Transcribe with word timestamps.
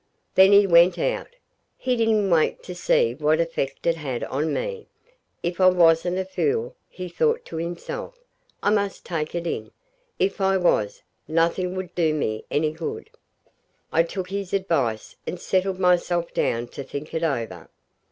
Then 0.33 0.51
he 0.51 0.65
went 0.65 0.97
out. 0.97 1.27
He 1.77 1.95
didn't 1.95 2.31
wait 2.31 2.63
to 2.63 2.73
see 2.73 3.13
what 3.13 3.39
effect 3.39 3.85
it 3.85 3.97
had 3.97 4.23
on 4.23 4.51
me. 4.51 4.87
If 5.43 5.61
I 5.61 5.67
wasn't 5.67 6.17
a 6.17 6.25
fool, 6.25 6.73
he 6.89 7.07
thought 7.07 7.45
to 7.45 7.57
himself, 7.57 8.17
I 8.63 8.71
must 8.71 9.05
take 9.05 9.35
it 9.35 9.45
in; 9.45 9.69
if 10.17 10.41
I 10.41 10.57
was, 10.57 11.03
nothing 11.27 11.75
would 11.75 11.93
do 11.93 12.15
me 12.15 12.45
any 12.49 12.71
good. 12.71 13.11
I 13.91 14.01
took 14.01 14.29
his 14.31 14.53
advice, 14.53 15.17
and 15.27 15.39
settled 15.39 15.77
myself 15.77 16.33
down 16.33 16.69
to 16.69 16.83
think 16.83 17.13
it 17.13 17.21
over. 17.21 17.69